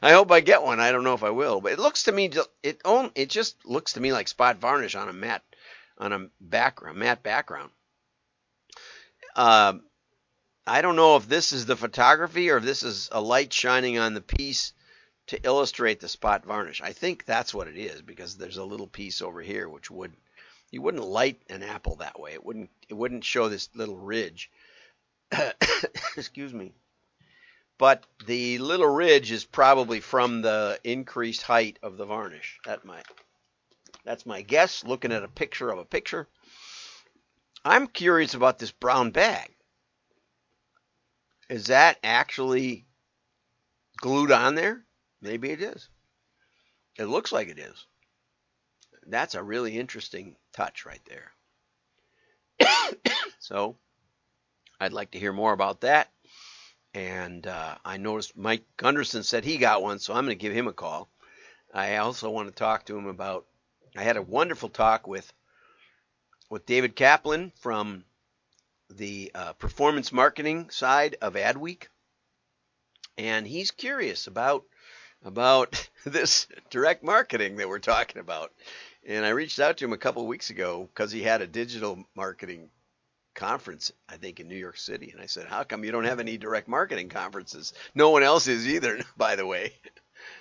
I 0.03 0.11
hope 0.11 0.33
I 0.33 0.41
get 0.41 0.63
one. 0.63 0.81
I 0.81 0.91
don't 0.91 1.05
know 1.05 1.15
if 1.15 1.23
I 1.23 1.31
will, 1.31 1.61
but 1.61 1.73
it 1.73 1.79
looks 1.79 2.05
to 2.05 2.13
me 2.13 2.31
it 2.63 2.83
it 2.85 3.31
just 3.31 3.65
looks 3.65 3.93
to 3.93 4.01
me 4.01 4.13
like 4.13 4.29
spot 4.29 4.59
varnish 4.59 4.97
on 4.97 5.09
a 5.09 5.13
matte 5.13 5.45
on 5.99 6.13
a 6.13 6.29
background 6.41 6.99
matte 6.99 7.23
background. 7.23 7.71
Um, 9.37 9.83
I 10.69 10.83
don't 10.83 10.97
know 10.97 11.17
if 11.17 11.27
this 11.27 11.53
is 11.53 11.65
the 11.65 11.77
photography 11.77 12.51
or 12.51 12.59
if 12.59 12.65
this 12.65 12.83
is 12.83 13.09
a 13.11 13.23
light 13.23 13.53
shining 13.53 13.99
on 13.99 14.13
the 14.13 14.21
piece 14.21 14.75
to 15.29 15.41
illustrate 15.43 15.99
the 15.99 16.09
spot 16.09 16.45
varnish. 16.45 16.83
I 16.83 16.93
think 16.93 17.25
that's 17.25 17.55
what 17.55 17.69
it 17.69 17.79
is 17.79 18.03
because 18.03 18.37
there's 18.37 18.59
a 18.59 18.65
little 18.65 18.87
piece 18.87 19.23
over 19.23 19.41
here 19.41 19.67
which 19.69 19.91
would 19.91 20.13
you 20.71 20.83
wouldn't 20.83 21.05
light 21.05 21.41
an 21.49 21.63
apple 21.63 21.97
that 21.97 22.21
way. 22.21 22.35
It 22.35 22.45
wouldn't 22.45 22.69
it 22.87 22.95
wouldn't 22.95 23.25
show 23.25 23.49
this 23.49 23.71
little 23.75 23.97
ridge. 23.97 24.51
Excuse 26.17 26.53
me. 26.53 26.75
But 27.79 28.05
the 28.27 28.59
little 28.59 28.89
ridge 28.89 29.31
is 29.31 29.45
probably 29.47 30.01
from 30.01 30.43
the 30.43 30.79
increased 30.85 31.43
height 31.43 31.79
of 31.83 31.97
the 31.97 32.05
varnish. 32.05 32.61
That 32.67 32.85
might 32.85 33.07
that's 34.05 34.27
my 34.27 34.43
guess 34.43 34.85
looking 34.85 35.13
at 35.13 35.25
a 35.25 35.29
picture 35.29 35.71
of 35.71 35.79
a 35.79 35.85
picture. 35.87 36.29
I'm 37.65 37.87
curious 37.87 38.35
about 38.35 38.59
this 38.59 38.71
brown 38.71 39.13
bag. 39.13 39.55
Is 41.49 41.67
that 41.67 41.99
actually 42.03 42.87
glued 43.97 44.31
on 44.31 44.55
there? 44.55 44.85
Maybe 45.21 45.51
it 45.51 45.63
is. 45.63 45.89
It 46.99 47.07
looks 47.07 47.33
like 47.33 47.49
it 47.49 47.59
is. 47.59 47.87
That's 49.07 49.35
a 49.35 49.43
really 49.43 49.79
interesting 49.79 50.37
touch 50.53 50.85
right 50.85 51.01
there. 51.07 51.33
so, 53.39 53.77
I'd 54.81 54.93
like 54.93 55.13
to 55.13 55.19
hear 55.19 55.33
more 55.33 55.53
about 55.53 55.81
that. 55.81 56.11
And 56.95 57.47
uh, 57.47 57.77
I 57.85 57.97
noticed 57.97 58.37
Mike 58.37 58.65
Gunderson 58.77 59.23
said 59.23 59.45
he 59.45 59.59
got 59.59 59.83
one, 59.83 59.99
so 59.99 60.15
I'm 60.15 60.25
going 60.25 60.37
to 60.37 60.43
give 60.43 60.53
him 60.53 60.69
a 60.69 60.73
call. 60.73 61.09
I 61.73 61.97
also 61.97 62.31
want 62.31 62.49
to 62.49 62.55
talk 62.55 62.87
to 62.87 62.97
him 62.97 63.07
about. 63.07 63.47
I 63.97 64.03
had 64.03 64.17
a 64.17 64.23
wonderful 64.23 64.69
talk 64.69 65.07
with 65.07 65.33
with 66.51 66.67
David 66.67 66.97
Kaplan 66.97 67.53
from 67.61 68.05
the 68.91 69.31
uh, 69.35 69.53
performance 69.55 70.13
marketing 70.13 70.71
side 70.71 71.17
of 71.21 71.35
Adweek, 71.35 71.89
and 73.17 73.47
he's 73.47 73.71
curious 73.71 74.27
about 74.27 74.65
about 75.25 75.89
this 76.05 76.47
direct 76.71 77.03
marketing 77.03 77.57
that 77.57 77.69
we're 77.69 77.79
talking 77.79 78.21
about. 78.21 78.53
And 79.07 79.25
I 79.25 79.31
reached 79.31 79.59
out 79.59 79.79
to 79.79 79.85
him 79.85 79.93
a 79.93 79.99
couple 79.99 80.23
of 80.23 80.29
weeks 80.29 80.51
ago 80.51 80.89
because 80.93 81.11
he 81.11 81.23
had 81.23 81.41
a 81.41 81.47
digital 81.47 82.05
marketing 82.15 82.71
conference, 83.35 83.93
I 84.09 84.17
think, 84.17 84.41
in 84.41 84.49
New 84.49 84.57
York 84.57 84.77
City. 84.77 85.11
And 85.13 85.21
I 85.21 85.27
said, 85.27 85.47
How 85.47 85.65
come 85.65 85.85
you 85.85 85.93
don't 85.93 86.05
have 86.05 86.21
any 86.21 86.37
direct 86.37 86.69
marketing 86.69 87.09
conferences? 87.09 87.73
No 87.95 88.11
one 88.11 88.23
else 88.23 88.47
is 88.47 88.69
either, 88.69 89.01
by 89.17 89.37
the 89.37 89.47
way. 89.47 89.73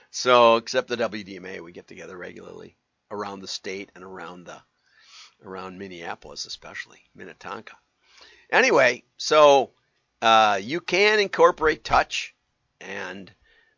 So, 0.10 0.56
except 0.56 0.88
the 0.88 0.98
WDMA, 0.98 1.62
we 1.62 1.72
get 1.72 1.88
together 1.88 2.18
regularly 2.18 2.76
around 3.12 3.42
the 3.42 3.48
state 3.48 3.92
and 3.96 4.04
around 4.04 4.46
the 4.46 4.62
around 5.44 5.78
Minneapolis, 5.78 6.46
especially 6.46 7.00
Minnetonka. 7.14 7.76
Anyway, 8.52 9.04
so 9.18 9.72
uh, 10.22 10.60
you 10.62 10.80
can 10.80 11.20
incorporate 11.20 11.84
touch, 11.84 12.34
and 12.80 13.32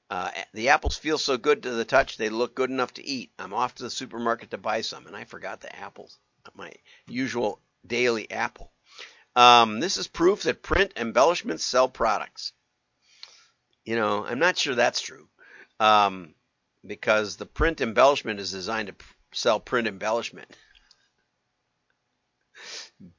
uh, 0.09 0.29
the 0.53 0.69
apples 0.69 0.97
feel 0.97 1.17
so 1.17 1.37
good 1.37 1.63
to 1.63 1.71
the 1.71 1.85
touch 1.85 2.17
they 2.17 2.29
look 2.29 2.55
good 2.55 2.69
enough 2.69 2.93
to 2.93 3.05
eat. 3.05 3.31
I'm 3.39 3.53
off 3.53 3.75
to 3.75 3.83
the 3.83 3.89
supermarket 3.89 4.51
to 4.51 4.57
buy 4.57 4.81
some, 4.81 5.07
and 5.07 5.15
I 5.15 5.23
forgot 5.23 5.61
the 5.61 5.75
apples, 5.75 6.19
my 6.55 6.71
usual 7.07 7.59
daily 7.85 8.29
apple. 8.31 8.71
Um, 9.35 9.79
this 9.79 9.97
is 9.97 10.07
proof 10.07 10.43
that 10.43 10.63
print 10.63 10.93
embellishments 10.97 11.63
sell 11.63 11.87
products. 11.87 12.53
You 13.85 13.95
know, 13.95 14.25
I'm 14.25 14.39
not 14.39 14.57
sure 14.57 14.75
that's 14.75 15.01
true, 15.01 15.27
um, 15.79 16.35
because 16.85 17.37
the 17.37 17.45
print 17.45 17.81
embellishment 17.81 18.39
is 18.39 18.51
designed 18.51 18.89
to 18.89 18.95
sell 19.31 19.59
print 19.59 19.87
embellishment. 19.87 20.55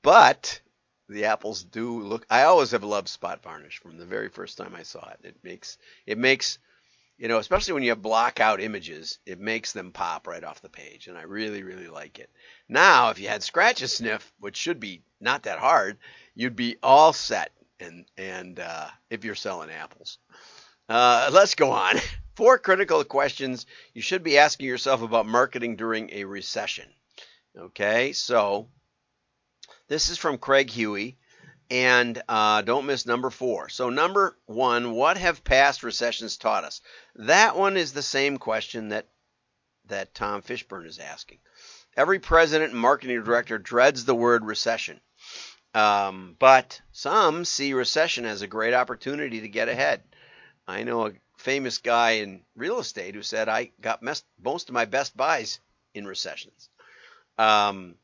But 0.02 0.60
the 1.10 1.24
apples 1.26 1.64
do 1.64 2.00
look. 2.00 2.24
I 2.30 2.44
always 2.44 2.70
have 2.70 2.84
loved 2.84 3.08
spot 3.08 3.42
varnish 3.42 3.78
from 3.78 3.98
the 3.98 4.06
very 4.06 4.28
first 4.28 4.56
time 4.56 4.74
I 4.74 4.84
saw 4.84 5.08
it. 5.10 5.20
It 5.24 5.36
makes 5.42 5.76
it 6.06 6.18
makes 6.18 6.58
you 7.20 7.28
know, 7.28 7.38
especially 7.38 7.74
when 7.74 7.82
you 7.82 7.90
have 7.90 8.00
block 8.00 8.40
out 8.40 8.62
images, 8.62 9.18
it 9.26 9.38
makes 9.38 9.72
them 9.72 9.92
pop 9.92 10.26
right 10.26 10.42
off 10.42 10.62
the 10.62 10.70
page, 10.70 11.06
and 11.06 11.18
I 11.18 11.22
really, 11.22 11.62
really 11.62 11.88
like 11.88 12.18
it. 12.18 12.30
Now, 12.66 13.10
if 13.10 13.20
you 13.20 13.28
had 13.28 13.42
scratch 13.42 13.82
a 13.82 13.88
sniff, 13.88 14.32
which 14.40 14.56
should 14.56 14.80
be 14.80 15.02
not 15.20 15.42
that 15.42 15.58
hard, 15.58 15.98
you'd 16.34 16.56
be 16.56 16.76
all 16.82 17.12
set. 17.12 17.52
And 17.78 18.06
and 18.16 18.58
uh, 18.58 18.88
if 19.10 19.24
you're 19.24 19.34
selling 19.34 19.70
apples, 19.70 20.18
uh, 20.88 21.30
let's 21.32 21.54
go 21.54 21.72
on. 21.72 21.96
Four 22.36 22.56
critical 22.58 23.04
questions 23.04 23.66
you 23.92 24.00
should 24.00 24.22
be 24.22 24.38
asking 24.38 24.66
yourself 24.66 25.02
about 25.02 25.26
marketing 25.26 25.76
during 25.76 26.10
a 26.12 26.24
recession. 26.24 26.86
Okay, 27.58 28.12
so 28.12 28.68
this 29.90 30.08
is 30.08 30.16
from 30.16 30.38
Craig 30.38 30.70
Huey. 30.70 31.18
And 31.68 32.20
uh, 32.28 32.62
don't 32.62 32.86
miss 32.86 33.06
number 33.06 33.30
four. 33.30 33.68
So, 33.68 33.90
number 33.90 34.36
one, 34.46 34.92
what 34.92 35.16
have 35.16 35.44
past 35.44 35.82
recessions 35.84 36.36
taught 36.36 36.64
us? 36.64 36.80
That 37.14 37.56
one 37.56 37.76
is 37.76 37.92
the 37.92 38.02
same 38.02 38.38
question 38.38 38.88
that 38.88 39.06
that 39.86 40.14
Tom 40.14 40.42
Fishburne 40.42 40.86
is 40.86 40.98
asking. 40.98 41.38
Every 41.96 42.18
president 42.18 42.72
and 42.72 42.80
marketing 42.80 43.22
director 43.22 43.58
dreads 43.58 44.04
the 44.04 44.14
word 44.14 44.44
recession, 44.44 45.00
um, 45.74 46.36
but 46.38 46.80
some 46.92 47.44
see 47.44 47.72
recession 47.72 48.24
as 48.24 48.42
a 48.42 48.48
great 48.48 48.74
opportunity 48.74 49.40
to 49.42 49.48
get 49.48 49.68
ahead. 49.68 50.02
I 50.66 50.82
know 50.82 51.06
a 51.06 51.12
famous 51.38 51.78
guy 51.78 52.12
in 52.12 52.42
real 52.56 52.80
estate 52.80 53.14
who 53.14 53.22
said, 53.22 53.48
"I 53.48 53.70
got 53.80 54.02
most 54.02 54.68
of 54.68 54.74
my 54.74 54.86
best 54.86 55.16
buys 55.16 55.60
in 55.94 56.04
recessions." 56.04 56.68
Um, 57.38 57.94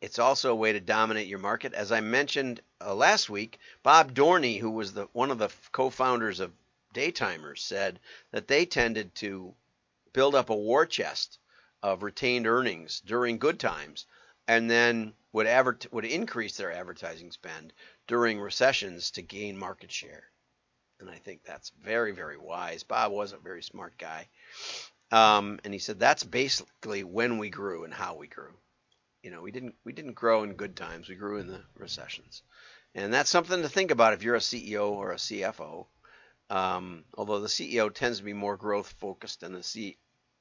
it's 0.00 0.18
also 0.18 0.50
a 0.50 0.56
way 0.56 0.72
to 0.72 0.80
dominate 0.80 1.28
your 1.28 1.38
market. 1.38 1.72
As 1.72 1.90
I 1.90 2.00
mentioned 2.00 2.60
uh, 2.80 2.94
last 2.94 3.30
week, 3.30 3.58
Bob 3.82 4.12
Dorney, 4.12 4.58
who 4.60 4.70
was 4.70 4.92
the 4.92 5.08
one 5.12 5.30
of 5.30 5.38
the 5.38 5.50
co-founders 5.72 6.40
of 6.40 6.52
Daytimers, 6.92 7.60
said 7.60 8.00
that 8.30 8.46
they 8.46 8.66
tended 8.66 9.14
to 9.16 9.54
build 10.12 10.34
up 10.34 10.50
a 10.50 10.54
war 10.54 10.84
chest 10.84 11.38
of 11.82 12.02
retained 12.02 12.46
earnings 12.46 13.00
during 13.00 13.38
good 13.38 13.58
times, 13.58 14.06
and 14.46 14.70
then 14.70 15.14
would 15.32 15.46
aver- 15.46 15.78
would 15.90 16.04
increase 16.04 16.56
their 16.56 16.72
advertising 16.72 17.30
spend 17.30 17.72
during 18.06 18.40
recessions 18.40 19.10
to 19.12 19.22
gain 19.22 19.56
market 19.56 19.90
share. 19.90 20.24
And 21.00 21.08
I 21.10 21.16
think 21.16 21.44
that's 21.44 21.70
very 21.82 22.12
very 22.12 22.36
wise. 22.36 22.82
Bob 22.82 23.12
was 23.12 23.32
a 23.32 23.38
very 23.38 23.62
smart 23.62 23.96
guy, 23.96 24.28
um, 25.10 25.60
and 25.64 25.72
he 25.72 25.78
said 25.78 25.98
that's 25.98 26.24
basically 26.24 27.04
when 27.04 27.38
we 27.38 27.48
grew 27.48 27.84
and 27.84 27.94
how 27.94 28.16
we 28.16 28.26
grew 28.26 28.54
you 29.24 29.30
know, 29.30 29.40
we 29.40 29.50
didn't 29.50 29.74
we 29.84 29.94
didn't 29.94 30.12
grow 30.12 30.42
in 30.42 30.52
good 30.52 30.76
times. 30.76 31.08
We 31.08 31.14
grew 31.14 31.38
in 31.38 31.46
the 31.46 31.62
recessions, 31.78 32.42
and 32.94 33.12
that's 33.12 33.30
something 33.30 33.62
to 33.62 33.70
think 33.70 33.90
about 33.90 34.12
if 34.12 34.22
you're 34.22 34.34
a 34.34 34.50
CEO 34.50 34.90
or 34.90 35.12
a 35.12 35.16
CFO. 35.16 35.86
Um, 36.50 37.04
although 37.14 37.40
the 37.40 37.48
CEO 37.48 37.92
tends 37.92 38.18
to 38.18 38.24
be 38.24 38.34
more 38.34 38.58
growth 38.58 38.94
focused 38.98 39.42
and 39.42 39.54
the 39.54 39.62
C 39.62 39.96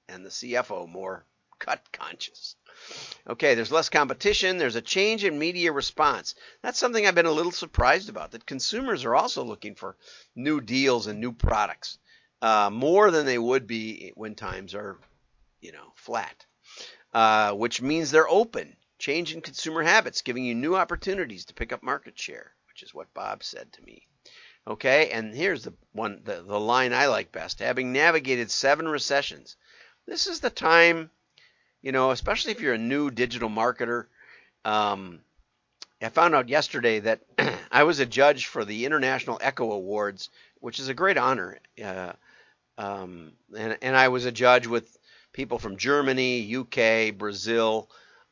and 0.09 0.25
the 0.25 0.29
CFO 0.29 0.89
more 0.89 1.25
cut 1.59 1.81
conscious. 1.93 2.57
Okay, 3.25 3.55
there's 3.55 3.71
less 3.71 3.87
competition. 3.87 4.57
There's 4.57 4.75
a 4.75 4.81
change 4.81 5.23
in 5.23 5.39
media 5.39 5.71
response. 5.71 6.35
That's 6.61 6.77
something 6.77 7.07
I've 7.07 7.15
been 7.15 7.25
a 7.25 7.31
little 7.31 7.53
surprised 7.53 8.09
about. 8.09 8.31
That 8.31 8.45
consumers 8.45 9.05
are 9.05 9.15
also 9.15 9.45
looking 9.45 9.75
for 9.75 9.95
new 10.35 10.59
deals 10.59 11.07
and 11.07 11.21
new 11.21 11.31
products 11.31 11.99
uh, 12.41 12.69
more 12.69 13.11
than 13.11 13.25
they 13.25 13.37
would 13.37 13.65
be 13.65 14.11
when 14.15 14.35
times 14.35 14.75
are, 14.75 14.99
you 15.61 15.71
know, 15.71 15.93
flat 15.95 16.45
uh, 17.13 17.51
which 17.53 17.81
means 17.81 18.11
they're 18.11 18.29
open, 18.29 18.75
changing 18.97 19.41
consumer 19.41 19.83
habits, 19.83 20.21
giving 20.21 20.43
you 20.43 20.55
new 20.55 20.75
opportunities 20.75 21.45
to 21.45 21.53
pick 21.53 21.71
up 21.71 21.83
market 21.83 22.17
share, 22.17 22.51
which 22.67 22.83
is 22.83 22.93
what 22.93 23.13
Bob 23.13 23.43
said 23.43 23.71
to 23.73 23.83
me. 23.83 24.07
Okay, 24.65 25.11
and 25.11 25.35
here's 25.35 25.63
the 25.63 25.73
one, 25.91 26.21
the, 26.23 26.41
the 26.41 26.59
line 26.59 26.93
I 26.93 27.07
like 27.07 27.31
best. 27.31 27.59
Having 27.59 27.91
navigated 27.91 28.49
seven 28.49 28.87
recessions, 28.87 29.57
this 30.05 30.27
is 30.27 30.39
the 30.39 30.49
time, 30.49 31.11
you 31.81 31.91
know, 31.91 32.11
especially 32.11 32.51
if 32.51 32.61
you're 32.61 32.73
a 32.73 32.77
new 32.77 33.11
digital 33.11 33.49
marketer. 33.49 34.05
Um, 34.63 35.19
I 36.01 36.09
found 36.09 36.33
out 36.33 36.49
yesterday 36.49 36.99
that 36.99 37.21
I 37.71 37.83
was 37.83 37.99
a 37.99 38.05
judge 38.05 38.47
for 38.47 38.63
the 38.63 38.85
International 38.85 39.37
Echo 39.41 39.71
Awards, 39.71 40.29
which 40.61 40.79
is 40.79 40.87
a 40.87 40.93
great 40.93 41.17
honor. 41.17 41.59
Uh, 41.83 42.13
um, 42.77 43.33
and, 43.57 43.77
and 43.81 43.95
I 43.95 44.07
was 44.07 44.25
a 44.25 44.31
judge 44.31 44.65
with 44.65 44.97
people 45.33 45.59
from 45.59 45.77
Germany, 45.77 46.55
UK, 46.55 47.17
Brazil, 47.17 47.89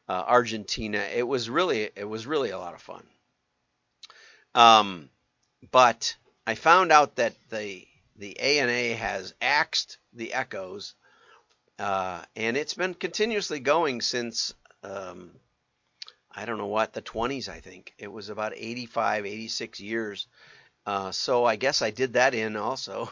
uh, 0.08 0.24
Argentina. 0.28 1.00
It 1.00 1.28
was 1.28 1.50
really 1.50 1.90
it 1.96 2.08
was 2.08 2.26
really 2.26 2.52
a 2.52 2.58
lot 2.58 2.74
of 2.74 2.82
fun. 2.82 3.04
Um, 4.56 5.10
but 5.72 6.16
I 6.48 6.56
found 6.56 6.92
out 6.92 7.16
that 7.16 7.34
the 7.50 7.86
the 8.16 8.40
ANA 8.40 8.96
has 8.96 9.34
axed 9.42 9.98
the 10.14 10.34
echoes, 10.34 10.94
uh, 11.80 12.22
and 12.36 12.56
it's 12.56 12.76
been 12.76 12.94
continuously 12.94 13.60
going 13.60 14.02
since 14.02 14.54
um, 14.84 15.32
I 16.34 16.46
don't 16.46 16.58
know 16.58 16.68
what 16.68 16.94
the 16.94 17.02
20s. 17.02 17.50
I 17.50 17.60
think 17.60 17.94
it 17.98 18.12
was 18.12 18.30
about 18.30 18.54
85, 18.56 19.26
86 19.26 19.80
years. 19.80 20.28
Uh, 20.86 21.12
so 21.12 21.46
I 21.46 21.56
guess 21.58 21.82
I 21.82 21.92
did 21.92 22.14
that 22.14 22.34
in 22.34 22.56
also. 22.56 23.12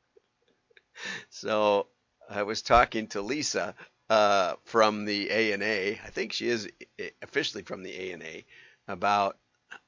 so 1.30 1.88
I 2.28 2.42
was 2.42 2.62
talking 2.62 3.06
to 3.08 3.22
Lisa 3.22 3.74
uh, 4.08 4.54
from 4.64 5.04
the 5.04 5.30
ANA. 5.30 5.98
I 6.04 6.10
think 6.10 6.32
she 6.32 6.48
is 6.48 6.68
officially 7.22 7.62
from 7.62 7.82
the 7.82 8.12
ANA 8.12 8.42
about 8.88 9.36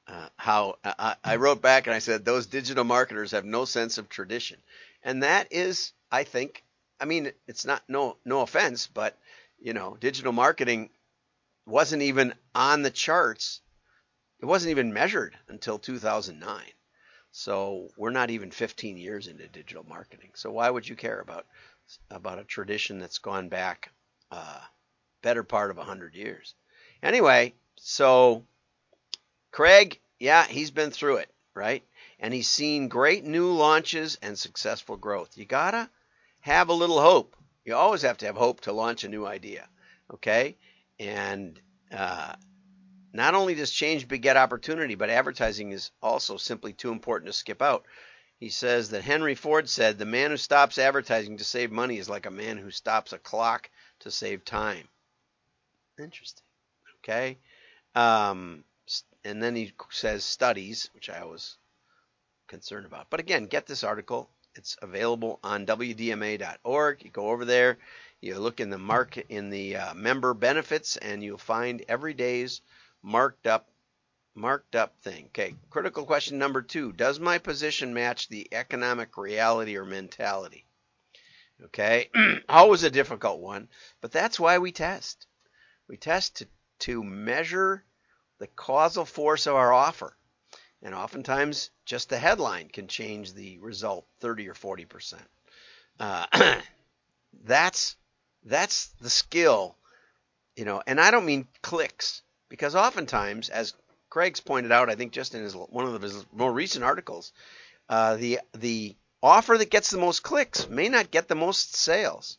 uh, 0.07 0.29
how 0.37 0.75
I, 0.83 1.15
I, 1.23 1.35
wrote 1.37 1.61
back 1.61 1.87
and 1.87 1.95
I 1.95 1.99
said 1.99 2.25
those 2.25 2.47
digital 2.47 2.83
marketers 2.83 3.31
have 3.31 3.45
no 3.45 3.65
sense 3.65 3.97
of 3.97 4.09
tradition, 4.09 4.59
and 5.03 5.23
that 5.23 5.47
is, 5.51 5.93
I 6.11 6.23
think, 6.23 6.63
I 6.99 7.05
mean, 7.05 7.31
it's 7.47 7.65
not 7.65 7.83
no 7.87 8.17
no 8.25 8.41
offense, 8.41 8.87
but 8.87 9.17
you 9.57 9.73
know, 9.73 9.97
digital 9.99 10.33
marketing 10.33 10.89
wasn't 11.65 12.01
even 12.01 12.33
on 12.53 12.81
the 12.81 12.91
charts. 12.91 13.61
It 14.41 14.45
wasn't 14.45 14.71
even 14.71 14.93
measured 14.93 15.37
until 15.47 15.79
2009. 15.79 16.63
So 17.31 17.89
we're 17.97 18.09
not 18.09 18.31
even 18.31 18.51
15 18.51 18.97
years 18.97 19.27
into 19.27 19.47
digital 19.47 19.83
marketing. 19.83 20.31
So 20.33 20.51
why 20.51 20.69
would 20.69 20.87
you 20.87 20.95
care 20.95 21.19
about 21.19 21.45
about 22.09 22.39
a 22.39 22.43
tradition 22.43 22.99
that's 22.99 23.19
gone 23.19 23.49
back 23.49 23.91
uh, 24.31 24.59
better 25.21 25.43
part 25.43 25.71
of 25.71 25.77
100 25.77 26.15
years? 26.15 26.55
Anyway, 27.01 27.53
so 27.77 28.43
Craig, 29.51 29.99
yeah, 30.19 30.45
he's 30.45 30.71
been 30.71 30.91
through 30.91 31.17
it, 31.17 31.33
right? 31.53 31.83
And 32.19 32.33
he's 32.33 32.49
seen 32.49 32.87
great 32.87 33.23
new 33.23 33.51
launches 33.51 34.17
and 34.21 34.37
successful 34.37 34.97
growth. 34.97 35.37
You 35.37 35.45
gotta 35.45 35.89
have 36.41 36.69
a 36.69 36.73
little 36.73 37.01
hope. 37.01 37.35
You 37.65 37.75
always 37.75 38.01
have 38.03 38.17
to 38.19 38.25
have 38.25 38.35
hope 38.37 38.61
to 38.61 38.71
launch 38.71 39.03
a 39.03 39.09
new 39.09 39.25
idea, 39.25 39.67
okay? 40.13 40.57
And 40.99 41.59
uh, 41.91 42.33
not 43.13 43.35
only 43.35 43.55
does 43.55 43.71
change 43.71 44.07
beget 44.07 44.37
opportunity, 44.37 44.95
but 44.95 45.09
advertising 45.09 45.71
is 45.71 45.91
also 46.01 46.37
simply 46.37 46.73
too 46.73 46.91
important 46.91 47.27
to 47.27 47.37
skip 47.37 47.61
out. 47.61 47.85
He 48.39 48.49
says 48.49 48.91
that 48.91 49.03
Henry 49.03 49.35
Ford 49.35 49.67
said, 49.69 49.97
The 49.97 50.05
man 50.05 50.31
who 50.31 50.37
stops 50.37 50.77
advertising 50.77 51.37
to 51.37 51.43
save 51.43 51.71
money 51.71 51.97
is 51.97 52.09
like 52.09 52.25
a 52.25 52.31
man 52.31 52.57
who 52.57 52.71
stops 52.71 53.11
a 53.11 53.19
clock 53.19 53.69
to 53.99 54.11
save 54.11 54.45
time. 54.45 54.87
Interesting. 55.97 56.45
Okay. 56.99 57.37
Um, 57.95 58.63
and 59.25 59.43
then 59.43 59.55
he 59.55 59.73
says 59.89 60.23
studies, 60.23 60.89
which 60.93 61.09
I 61.09 61.25
was 61.25 61.57
concerned 62.47 62.85
about. 62.85 63.09
But 63.09 63.19
again, 63.19 63.47
get 63.47 63.65
this 63.65 63.83
article. 63.83 64.29
It's 64.55 64.77
available 64.81 65.39
on 65.43 65.65
wdma.org. 65.65 67.03
You 67.03 67.09
go 67.11 67.29
over 67.29 67.43
there, 67.45 67.77
you 68.21 68.39
look 68.39 68.61
in 68.61 68.69
the 68.69 68.77
market 68.77 69.25
in 69.29 69.49
the 69.49 69.75
uh, 69.75 69.93
member 69.93 70.33
benefits, 70.33 70.95
and 70.97 71.21
you'll 71.21 71.37
find 71.37 71.83
every 71.89 72.13
day's 72.13 72.61
marked 73.03 73.47
up 73.47 73.69
marked 74.35 74.75
up 74.75 74.97
thing. 75.01 75.25
Okay, 75.27 75.55
critical 75.69 76.05
question 76.05 76.37
number 76.37 76.61
two: 76.61 76.91
Does 76.91 77.19
my 77.19 77.37
position 77.37 77.93
match 77.93 78.27
the 78.27 78.47
economic 78.51 79.17
reality 79.17 79.77
or 79.77 79.85
mentality? 79.85 80.65
Okay, 81.65 82.09
always 82.49 82.83
a 82.83 82.89
difficult 82.89 83.39
one, 83.39 83.67
but 84.01 84.11
that's 84.11 84.39
why 84.39 84.57
we 84.57 84.71
test. 84.71 85.27
We 85.87 85.97
test 85.97 86.37
to 86.37 86.47
to 86.79 87.03
measure 87.03 87.83
the 88.37 88.47
causal 88.47 89.05
force 89.05 89.45
of 89.47 89.55
our 89.55 89.73
offer. 89.73 90.15
And 90.81 90.95
oftentimes, 90.95 91.71
just 91.83 92.07
the 92.07 92.17
headline 92.17 92.69
can 92.69 92.87
change 92.87 93.33
the 93.33 93.57
result 93.59 94.07
30 94.21 94.47
or 94.47 94.53
40 94.53 94.85
percent. 94.85 95.29
Uh, 95.99 96.25
that's 97.43 97.97
that's 98.45 98.87
the 99.01 99.09
skill, 99.09 99.75
you 100.55 100.63
know. 100.63 100.81
And 100.87 100.99
I 100.99 101.11
don't 101.11 101.25
mean 101.25 101.47
clicks, 101.61 102.21
because 102.47 102.75
oftentimes, 102.75 103.49
as 103.49 103.73
Craig's 104.09 104.39
pointed 104.39 104.71
out, 104.71 104.89
I 104.89 104.95
think 104.95 105.11
just 105.11 105.35
in 105.35 105.43
his 105.43 105.55
one 105.55 105.85
of 105.85 106.01
his 106.01 106.25
more 106.33 106.51
recent 106.51 106.83
articles, 106.83 107.31
uh, 107.87 108.15
the 108.15 108.39
the 108.53 108.95
offer 109.21 109.57
that 109.57 109.69
gets 109.69 109.89
the 109.89 109.97
most 109.97 110.23
clicks 110.23 110.69
may 110.69 110.89
not 110.89 111.11
get 111.11 111.27
the 111.27 111.35
most 111.35 111.75
sales, 111.75 112.37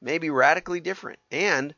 may 0.00 0.18
be 0.18 0.30
radically 0.30 0.80
different, 0.80 1.18
and 1.30 1.74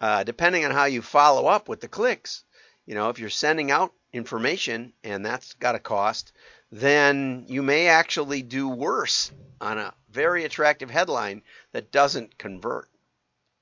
uh, 0.00 0.24
depending 0.24 0.64
on 0.64 0.70
how 0.70 0.84
you 0.84 1.02
follow 1.02 1.46
up 1.46 1.68
with 1.68 1.80
the 1.80 1.88
clicks, 1.88 2.44
you 2.86 2.94
know, 2.94 3.08
if 3.08 3.18
you're 3.18 3.30
sending 3.30 3.70
out 3.70 3.92
information 4.12 4.92
and 5.04 5.24
that's 5.24 5.54
got 5.54 5.74
a 5.74 5.78
cost, 5.78 6.32
then 6.72 7.44
you 7.48 7.62
may 7.62 7.88
actually 7.88 8.42
do 8.42 8.68
worse 8.68 9.30
on 9.60 9.78
a 9.78 9.94
very 10.10 10.44
attractive 10.44 10.90
headline 10.90 11.42
that 11.72 11.92
doesn't 11.92 12.38
convert 12.38 12.88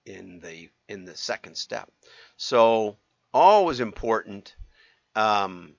in 0.07 0.41
the 0.41 0.71
in 0.89 1.05
the 1.05 1.17
second 1.17 1.57
step. 1.57 1.91
So 2.37 2.97
always 3.35 3.81
important. 3.81 4.55
Um, 5.19 5.75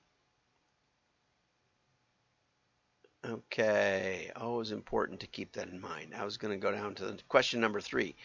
okay, 3.25 4.31
always 4.35 4.71
important 4.71 5.21
to 5.21 5.27
keep 5.27 5.53
that 5.53 5.69
in 5.69 5.79
mind. 5.79 6.13
I 6.15 6.25
was 6.25 6.37
going 6.37 6.59
to 6.59 6.61
go 6.61 6.71
down 6.71 6.95
to 6.95 7.17
question 7.27 7.61
number 7.61 7.81
three: 7.81 8.15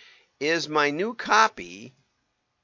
Is 0.41 0.69
my 0.69 0.91
new 0.91 1.15
copy 1.15 1.95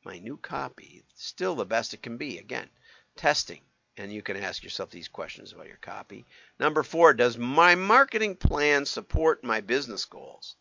my 0.05 0.19
new 0.19 0.37
copy 0.37 1.03
still 1.15 1.55
the 1.55 1.65
best 1.65 1.95
it 1.95 2.03
can 2.03 2.17
be. 2.17 2.39
Again, 2.39 2.69
testing. 3.17 3.61
And 3.97 4.13
you 4.13 4.23
can 4.23 4.37
ask 4.37 4.63
yourself 4.63 4.91
these 4.91 5.09
questions 5.09 5.53
about 5.53 5.67
your 5.67 5.77
copy. 5.77 6.25
Number 6.59 6.83
four, 6.83 7.13
does 7.13 7.37
my 7.37 7.75
marketing 7.75 8.37
plan 8.37 8.87
support 8.87 9.45
my 9.45 9.61
business 9.61 10.07
goals? 10.07 10.57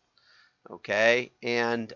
Okay. 0.69 1.31
And, 1.41 1.93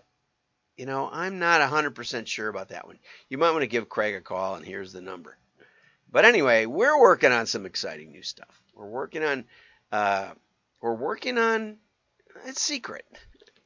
you 0.76 0.86
know, 0.86 1.10
I'm 1.12 1.38
not 1.38 1.60
100% 1.60 2.26
sure 2.26 2.48
about 2.48 2.70
that 2.70 2.86
one. 2.86 2.98
You 3.28 3.36
might 3.36 3.50
want 3.50 3.62
to 3.62 3.66
give 3.68 3.88
Craig 3.88 4.14
a 4.14 4.20
call, 4.22 4.54
and 4.54 4.64
here's 4.64 4.92
the 4.92 5.02
number. 5.02 5.36
But 6.14 6.24
anyway, 6.24 6.64
we're 6.64 6.98
working 6.98 7.32
on 7.32 7.44
some 7.44 7.66
exciting 7.66 8.10
new 8.10 8.22
stuff. 8.22 8.62
We're 8.74 8.86
working 8.86 9.22
on, 9.22 9.44
uh, 9.92 10.30
we're 10.80 10.94
working 10.94 11.36
on, 11.36 11.76
it's 12.46 12.62
secret. 12.62 13.04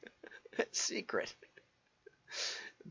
it's 0.59 0.81
secret 0.81 1.33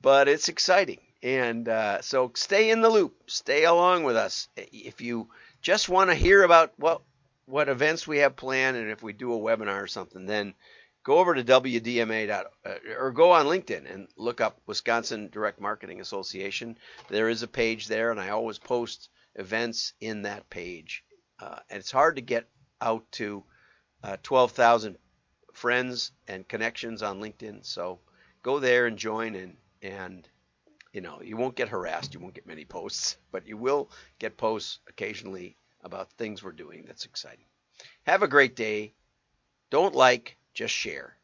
but 0.02 0.28
it's 0.28 0.50
exciting. 0.50 1.00
And 1.24 1.68
uh, 1.68 2.02
so 2.02 2.32
stay 2.36 2.70
in 2.70 2.82
the 2.82 2.90
loop, 2.90 3.16
stay 3.28 3.66
along 3.66 4.04
with 4.04 4.16
us. 4.16 4.48
If 4.56 5.02
you 5.02 5.30
just 5.62 5.90
want 5.90 6.10
to 6.10 6.16
hear 6.16 6.44
about 6.44 6.74
what 6.78 7.02
what 7.46 7.70
events 7.70 8.06
we 8.06 8.20
have 8.20 8.36
planned, 8.36 8.76
and 8.76 8.90
if 8.90 9.02
we 9.02 9.14
do 9.14 9.34
a 9.34 9.40
webinar 9.40 9.82
or 9.82 9.88
something, 9.88 10.26
then 10.26 10.54
go 11.04 11.18
over 11.18 11.34
to 11.34 11.44
WDMA 11.44 12.30
uh, 12.30 12.44
or 13.00 13.12
go 13.12 13.32
on 13.32 13.46
LinkedIn 13.46 13.92
and 13.92 14.10
look 14.18 14.42
up 14.42 14.60
Wisconsin 14.68 15.30
Direct 15.32 15.60
Marketing 15.60 16.02
Association. 16.02 16.78
There 17.08 17.30
is 17.30 17.44
a 17.44 17.48
page 17.48 17.88
there, 17.88 18.12
and 18.12 18.20
I 18.20 18.30
always 18.30 18.60
post 18.60 19.10
events 19.38 19.94
in 20.02 20.24
that 20.24 20.50
page. 20.50 21.04
Uh, 21.40 21.60
and 21.70 21.80
it's 21.80 21.92
hard 21.92 22.16
to 22.16 22.22
get 22.22 22.48
out 22.82 23.10
to 23.14 23.44
uh, 24.04 24.18
12,000 24.24 24.98
friends 25.54 26.12
and 26.28 26.48
connections 26.48 27.02
on 27.02 27.22
LinkedIn. 27.22 27.66
So 27.66 28.00
go 28.44 28.60
there 28.60 28.86
and 28.86 28.98
join 28.98 29.36
and 29.36 29.58
and 29.82 30.28
you 30.94 31.02
know 31.02 31.22
you 31.22 31.38
won't 31.38 31.56
get 31.56 31.70
harassed. 31.70 32.14
You 32.14 32.20
won't 32.20 32.34
get 32.34 32.48
many 32.48 32.66
posts 32.66 33.18
but 33.32 33.48
you 33.48 33.58
will 33.58 33.90
get 34.20 34.38
posts 34.38 34.80
occasionally 34.88 35.58
about 35.82 36.12
things 36.14 36.44
we're 36.44 36.52
doing 36.52 36.84
that's 36.88 37.06
exciting. 37.06 37.46
Have 38.04 38.24
a 38.24 38.28
great 38.28 38.56
day. 38.56 38.94
Don't 39.70 39.96
like 39.96 40.38
just 40.54 40.74
share 40.74 41.18